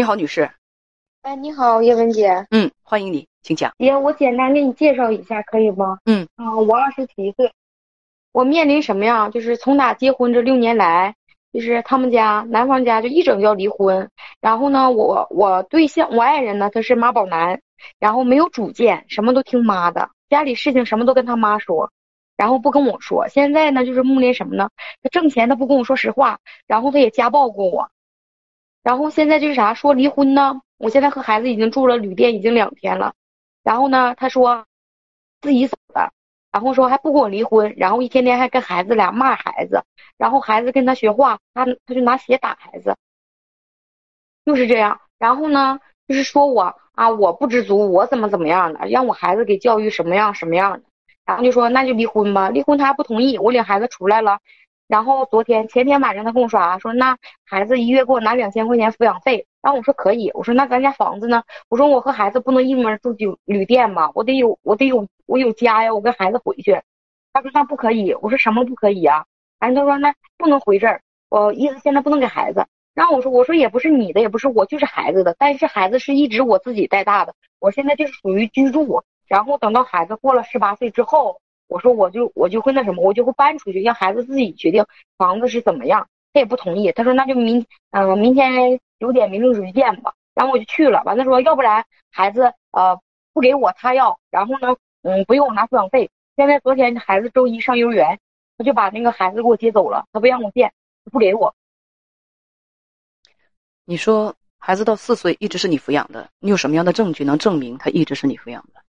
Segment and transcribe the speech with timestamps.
[0.00, 0.50] 你好，女士。
[1.20, 2.46] 哎，你好，叶文姐。
[2.52, 3.70] 嗯，欢迎你，请讲。
[3.78, 5.98] 姐，我简单给你介绍一下，可以吗？
[6.06, 6.26] 嗯。
[6.36, 7.52] 啊，我二十七岁，
[8.32, 9.28] 我面临什么呀？
[9.28, 11.14] 就是从打结婚这六年来，
[11.52, 14.08] 就是他们家男方家就一整要离婚。
[14.40, 17.60] 然后呢，我我对象我爱人呢，他是妈宝男，
[17.98, 21.92] 然后没有主见，什么都听妈的，家里事情什么都跟他妈说。
[22.38, 24.70] 然后不跟我说，现在呢就是面临什么呢？
[25.02, 27.90] 他挣钱他不跟我说实话，然后他也家暴过我，
[28.82, 30.62] 然后现在就是啥说离婚呢？
[30.78, 33.12] 我现在和孩子已经住了旅店已经两天了，
[33.62, 34.64] 然后呢他说
[35.42, 36.12] 自己走的，
[36.50, 39.84] 然后说还不跟我离婚，然后一天天还跟孩子俩骂孩子，
[40.16, 42.96] 然后孩子跟他学话，他他就拿鞋打孩子，
[44.46, 45.00] 就是这样。
[45.18, 50.82] 然后呢就是说我啊我不知足，我怎么怎么样的，让我孩子给教育什么样什么样的。
[51.26, 53.38] 然后就说那就离婚吧，离婚他还不同意。
[53.38, 54.40] 我领孩子出来了，
[54.90, 59.46] 然后昨天前天晚上他跟我说啊，说那孩子一月给我拿两千块钱抚养费。
[59.62, 61.44] 然后我说可以，我说那咱家房子呢？
[61.68, 66.76] 我说我和孩子不能一门住酒旅店吧，我得有我得有我有家呀，我跟孩子回去。
[67.32, 69.24] 他说那不可以，我说什么不可以啊？
[69.60, 72.66] 然后他说那不能回这儿，我意思现在不能给孩子。
[72.92, 79.04] 然后我说我说也不是你的，也不是我，就是孩子的，但是孩子是一直我自己带大的，我现在就是属于居住。
[79.28, 84.84] 然后等到孩子过了十八岁之后，我说我就我就会那什么，我就会搬出去，让孩子自己决定
[85.16, 86.06] 房子是怎么样。
[86.32, 90.12] 他也不同意，他说那就明嗯明天九点民政局见吧。
[90.34, 93.00] 然后我就去了，完了说要不然孩子呃
[93.32, 96.10] 不给我他要，然后呢嗯不用我拿抚养费。
[96.36, 98.18] 现在昨天孩子周一上幼儿园，
[98.58, 100.72] 他就把那个孩子给我接走了，他不让我见，
[101.10, 101.54] 不给我。
[103.84, 108.80] 你说孩子到四岁一直是你抚养的，你有什么样的证据能证明他一直是你抚养的？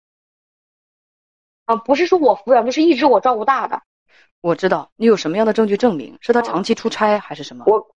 [1.71, 3.81] 啊，不是说我抚养，就是一直我照顾大的。
[4.41, 7.65] 我知道你有什么样的证据证明是他长期出差还是什么？
[7.69, 7.95] 我，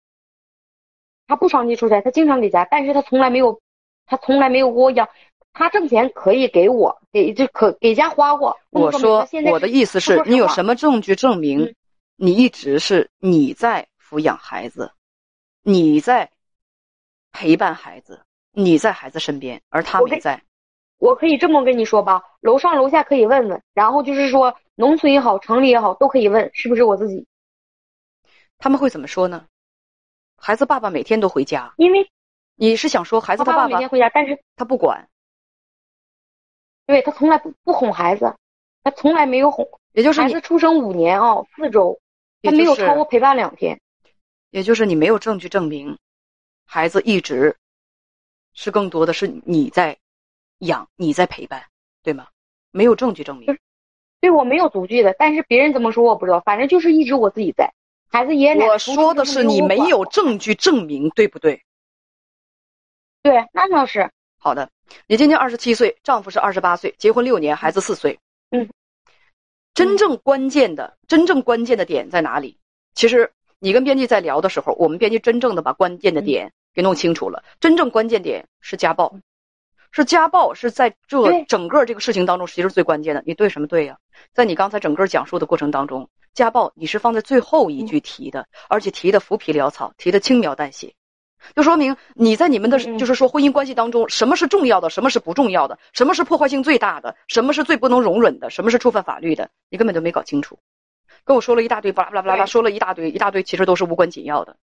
[1.25, 3.61] 他不长期出差，他经常给家，但是他从来没有，
[4.05, 5.07] 他从来没有给我养。
[5.53, 8.57] 他挣钱可以给我，给就可给家花过。
[8.71, 11.73] 我说我的意思是你有什么证据证明
[12.17, 14.91] 你一直是你在抚养孩子，
[15.63, 16.29] 你在
[17.31, 20.41] 陪伴孩子，你在孩子身边，而他没在。
[21.01, 27.25] 我可以这么跟你说吧，楼上楼下可以问问，然后就是说农村也好，城里也好，都可以问是不是我自己。
[28.59, 29.47] 他们会怎么说呢？
[30.37, 32.07] 孩子爸爸每天都回家，因为
[32.55, 35.09] 你是想说孩子他爸爸每天回家，但是他不管。
[36.85, 38.35] 对他从来不不哄孩子，
[38.83, 39.67] 他从来没有哄。
[39.93, 41.99] 也就是孩子出生五年啊，四周，
[42.43, 43.81] 他没有超过陪伴两天。
[44.51, 45.97] 也就是你没有证据证明，
[46.63, 47.57] 孩子一直
[48.53, 49.97] 是更多的是你在。
[50.61, 51.63] 养你在陪伴，
[52.01, 52.27] 对吗？
[52.71, 53.57] 没有证据证明，
[54.21, 55.13] 对我没有足据的。
[55.19, 57.71] 但是别人怎么说我不知道，反正就是一直我自己在。
[58.09, 58.71] 孩子爷爷奶奶。
[58.71, 61.61] 我说的是你没有证据证明，对不对？
[63.21, 64.09] 对，那倒是。
[64.37, 64.69] 好的，
[65.07, 68.19] 你今年二十七岁，丈夫是二十八岁，结婚六年，孩子四岁。
[68.49, 68.69] 嗯。
[69.73, 72.57] 真正关键的、真正关键的点在哪里？
[72.93, 77.43] 其实你跟编辑在聊的时候，我们编辑真正的把关键的点给弄清楚了。
[77.59, 79.13] 真正关键点是家暴。
[79.91, 83.21] 是家暴是在这整个这个事情当中，其实最关键的。
[83.25, 83.97] 你对什么对呀？
[84.33, 90.93] 在你刚才整个讲述的过程当中，家暴你是放在最后一句提的，而且提的浮皮潦草，提的轻描淡写，
[91.55, 100.57] 就说明你在你们的就是说婚姻关系当中，什么是重要的，什么是不重要的，什么是破坏性最大的，什么是最不能容忍的，什么是触犯法律的，你根本就没搞清楚，
[101.25, 104.55] 跟我说了一大堆，巴拉巴拉巴拉，说了一大堆，一大堆，其实都是无关紧要的。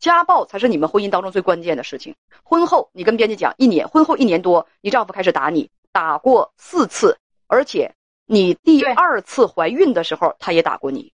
[0.00, 2.16] 家暴才是你们婚姻当中最关键的事情。
[2.42, 11.12] 婚后，你跟编辑讲，一年婚后一年多，你丈夫开始打你，打过四次，而且你第二次怀孕的时候，他也打过你。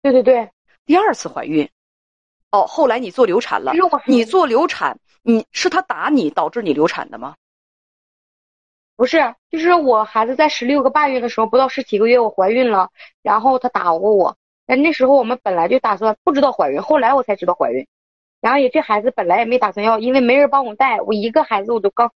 [0.00, 0.50] 对对对，
[0.86, 1.68] 第二次怀孕，
[2.52, 3.72] 哦，后来你做流产了。
[4.06, 7.34] 你做流产，你是他打你导致你流产的吗？
[8.94, 12.90] 不是，就是我孩子在十六个半月的时候，不到十七个月，我怀孕了，
[13.20, 14.36] 然后他打过我。
[14.72, 17.86] 哎，那时候我们本来就打算不知道怀孕，后来我才知道怀孕，
[18.40, 22.10] 然后也这孩子本来也没打算要，因为没人帮我带，我一个孩子我都刚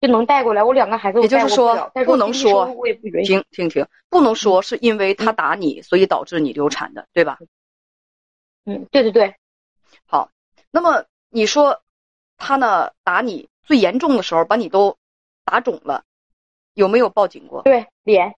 [0.00, 3.32] 就能带过来，我两个孩子我也就是说不能说我也不允许。
[3.32, 7.40] 听听听，不能说是因为他打你，所以导致你流产的，对吧？
[8.64, 9.34] 嗯，对对对。
[10.06, 10.30] 好，
[10.70, 11.82] 那么你说
[12.36, 14.96] 他呢打你最严重的时候把你都
[15.44, 16.04] 打肿了，
[16.74, 17.62] 有没有报警过？
[17.62, 18.36] 对，脸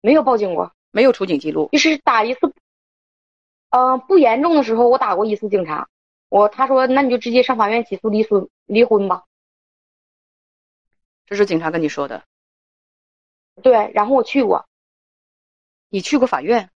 [0.00, 1.68] 没有报警过，没有出警记录。
[1.72, 2.54] 就是打一次，
[3.70, 5.88] 嗯、不严重的时候我打过一次警察，
[6.28, 9.24] 我他说那你就直接上法院起诉离婚离婚吧。
[11.26, 12.22] 这是警察跟你说的。
[13.62, 14.66] 对，然后我去过，
[15.88, 16.70] 你去过法院？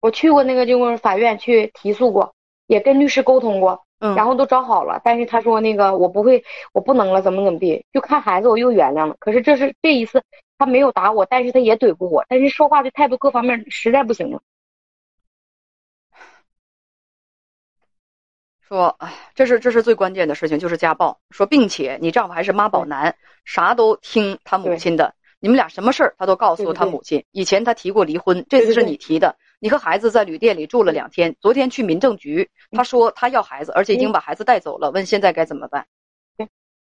[0.00, 2.34] 我去过那个就是法院去提诉过，
[2.66, 9.16] 也跟律师沟通过，嗯，然后都找好了，但是他说那个我不会，我不能了，怎么怎么地，就看孩子我又原谅了。
[9.18, 10.22] 可是这是这一次
[10.58, 14.40] 他没有打我，但是他也怼过我，但是说话的态度各方面实在不行了。
[18.60, 21.20] 说，哎，这是这是最关键的事情，就是家暴。
[21.30, 25.14] 说，并且你丈夫还是妈宝男，啥都听他母亲的。
[25.38, 27.24] 你们俩什么事儿他都告诉他母亲。
[27.30, 29.36] 以前他提过离婚，这次是你提的。
[29.60, 34.90] 你和孩子在旅店里住了两天，昨天去民政局，他说他要孩子，而且已经把孩子带走了。
[34.90, 35.86] 问现在该怎么办？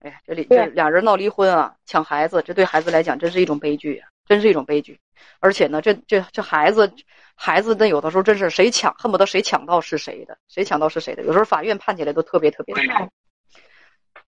[0.04, 5.00] 哎呀，这里这俩人闹离婚啊，抢孩子，这对孩子来讲真是一种悲剧啊，真是一种悲剧。
[5.40, 6.92] 而且呢，这这这孩子。
[7.36, 11.24] 孩子那有的时候真是谁抢，恨不得谁抢到是谁的，谁抢到是谁的。
[11.24, 13.10] 有时候法院判起来都特别特别的难。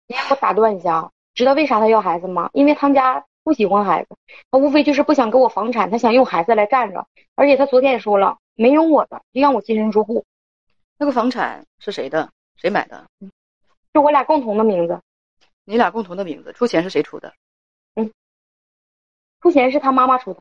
[0.07, 2.49] 你让我打断一下啊，知道为啥他要孩子吗？
[2.55, 4.17] 因为他们家不喜欢孩子，
[4.51, 7.07] 他无非就是不想给我房产，他想用孩子来占着。
[7.35, 10.25] 而且他昨天也说了，没有我的，就让我净身出户。
[10.97, 12.31] 那个房产是谁的？
[12.57, 13.05] 谁买的？
[13.93, 14.99] 就我俩共同的名字。
[15.67, 17.35] 你俩共同的名字，出钱是谁出的？
[17.97, 18.11] 嗯，
[19.43, 20.41] 出钱是他妈妈出的。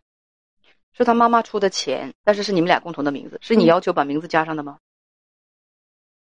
[0.93, 4.77] 是他妈妈出的钱，但是是你们俩共同的名字，是你要求把名字加上的吗？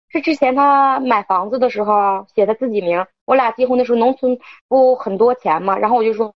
[0.08, 4.38] 是之前他买房子的时候写的自己名，我俩结婚的时候农村
[4.68, 6.32] 不很多钱嘛，然后我就说，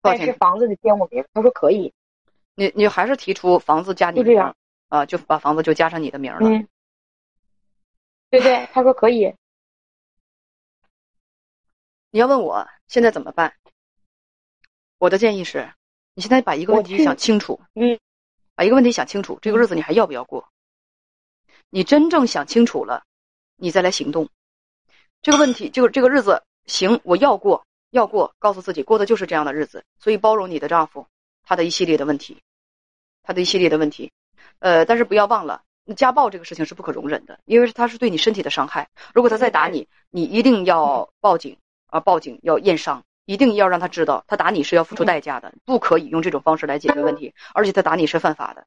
[0.00, 1.92] 但是房子得签我名，他说可以。
[2.54, 4.40] 你你还是提出房子加你名
[4.88, 6.48] 啊，就把房子就加上你的名了。
[6.48, 6.66] 嗯，
[8.30, 9.34] 对对，他说可以。
[12.10, 13.54] 你要问我现在怎么办？
[14.98, 15.72] 我的建议是，
[16.14, 17.98] 你现在把一个问题想清楚，嗯，
[18.54, 20.48] 把一个问题想清楚，这个日子你还要不要过？
[21.70, 23.04] 你真正想清楚了，
[23.56, 24.28] 你再来行动。
[25.22, 31.06] 这个问题就是这个日子行，我要过，要过，告诉自己过的就是这样的日子，所以包容你的丈夫，
[31.42, 32.42] 他的一系列的问题，
[33.22, 34.10] 他的一系列的问题，
[34.60, 35.62] 呃，但是不要忘了，
[35.94, 38.88] 家暴这个事情是不可容忍的，因为他是对你身体的伤害。
[39.14, 41.56] 如果他再打你，你一定要报警
[41.86, 43.02] 啊，报警要验伤。
[43.24, 48.64] 一定要让他知道，他打你是要付出代价的，不可以用这种方式来解决问题，而且他打你是犯法的。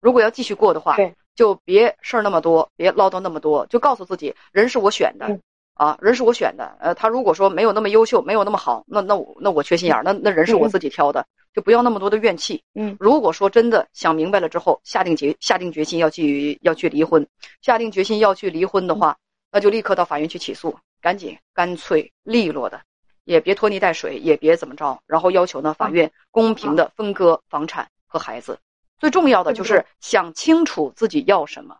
[0.00, 0.94] 如果要继续过的话，
[1.34, 5.40] 就别事儿那么多，别唠叨那么多，就告诉自己，人是我选的，
[5.74, 6.76] 啊，人是我选的。
[6.78, 12.62] 呃，他如果说没有那么优秀，没有那么好，那那我那我缺心眼儿，那那人是我自己挑的，就不要那么多的怨气。
[12.74, 17.26] 嗯，如果说真的想明白了之后，下定决下定决心要去要去离婚，
[17.60, 19.16] 下定决心要去离婚的话，
[19.50, 22.80] 那就立刻到法院去起诉，赶紧干脆利落的。
[23.24, 28.58] 也别拖泥带水，也别怎么着，然后要求呢，法院公平的分割房产和孩子。
[28.98, 31.78] 最重要的就是想清楚自己要什么，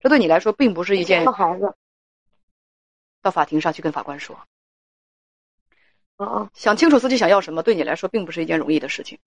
[0.00, 1.22] 这对你来说并不是一件。
[1.24, 1.74] 要孩子。
[3.22, 4.38] 到法庭上去跟法官说。
[6.18, 6.50] 哦哦。
[6.54, 9.18] 想清楚自己想要什么，对你来说并不是一件容易的事情。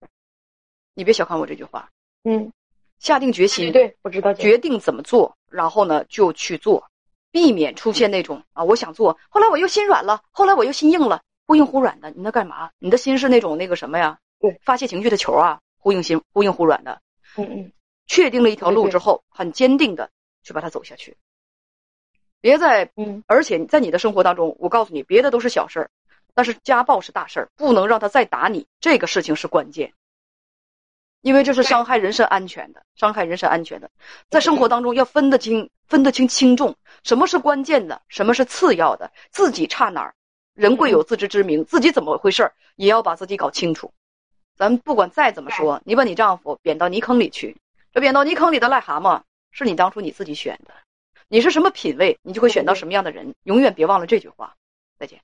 [0.94, 1.90] 你别小看我这句话。
[2.24, 2.52] 嗯。
[2.98, 3.72] 下定决心。
[3.72, 4.32] 对，我知道。
[4.32, 6.88] 决定怎么做，然后呢就去做。
[7.32, 12.70] 避免出现那种啊，我想做，后来我又心软了，后来我又心硬了，忽硬忽软的，你那干嘛？
[12.78, 14.18] 你的心是那种那个什么呀？
[14.38, 17.00] 对，发泄情绪的球啊，忽硬心，忽硬忽软的。
[17.38, 17.72] 嗯嗯。
[18.06, 20.10] 确定了一条路之后，很坚定的
[20.42, 21.16] 去把它走下去。
[22.42, 25.90] 别在嗯，而且在你的生活当中，我告诉你，别的都是小事儿，
[26.34, 29.92] 但是家暴是大事儿，不能让他再打你，这个事情是关键。
[31.20, 33.90] 因为这是伤害人身安全的，伤害人身安全的，
[34.28, 36.74] 在生活当中要分得清，分得清轻重，
[37.04, 40.14] 什么是关键的，什么是次要的，自己差哪儿，
[40.54, 43.92] 人贵有自知之明，自己怎么回事儿，也要把自己搞清楚。
[44.56, 47.56] 咱不管再怎么说，你把你丈夫贬到泥坑里去，
[47.92, 49.22] 这贬到泥坑里的癞蛤蟆
[49.52, 50.74] 是你当初你自己选的，
[51.28, 54.56] 你是什么品味，你就会选到什么样的人，永远别忘了这句话。
[54.98, 55.20] 再见。